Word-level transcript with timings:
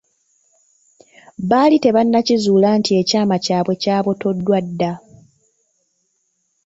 Baali 1.49 1.77
tebannakizuula 1.83 2.69
nti 2.79 2.91
ekyama 3.01 3.35
kyabwe 3.45 3.73
kyabotoddwa 3.83 4.57
dda. 4.65 4.91